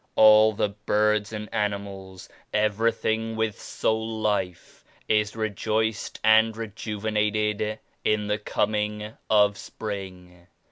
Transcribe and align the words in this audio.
All 0.15 0.53
the 0.53 0.69
birds 0.69 1.31
and 1.31 1.47
animals, 1.53 2.27
everything 2.51 3.35
with 3.35 3.61
soul 3.61 4.17
life 4.19 4.83
is 5.07 5.35
re 5.35 5.51
joiced 5.51 6.19
and 6.23 6.57
rejuvenated 6.57 7.77
in 8.03 8.25
the 8.25 8.39
coming 8.39 9.13
of 9.29 9.59
Spring. 9.59 10.47